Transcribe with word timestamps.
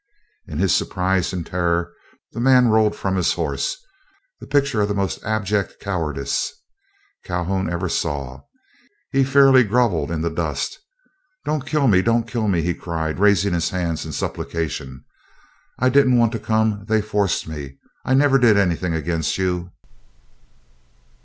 In 0.47 0.57
his 0.57 0.75
surprise 0.75 1.31
and 1.31 1.45
terror, 1.45 1.93
the 2.31 2.39
man 2.39 2.69
rolled 2.69 2.95
from 2.95 3.15
his 3.17 3.33
horse, 3.33 3.77
the 4.39 4.47
picture 4.47 4.81
of 4.81 4.87
the 4.87 4.95
most 4.95 5.23
abject 5.23 5.79
cowardice 5.79 6.51
Calhoun 7.23 7.69
ever 7.69 7.87
saw. 7.87 8.41
He 9.11 9.23
fairly 9.23 9.63
grovelled 9.63 10.09
in 10.09 10.21
the 10.23 10.31
dust. 10.31 10.79
"Don't 11.45 11.67
kill 11.67 11.85
me! 11.87 12.01
Don't 12.01 12.27
kill 12.27 12.47
me!" 12.47 12.63
he 12.63 12.73
cried, 12.73 13.19
raising 13.19 13.53
his 13.53 13.69
hands 13.69 14.03
in 14.03 14.11
supplication. 14.11 15.05
"I 15.77 15.89
didn't 15.89 16.17
want 16.17 16.31
to 16.31 16.39
come; 16.39 16.85
they 16.87 16.99
forced 17.03 17.47
me. 17.47 17.77
I 18.03 18.15
never 18.15 18.39
did 18.39 18.57
anything 18.57 18.95
against 18.95 19.37
you." 19.37 19.71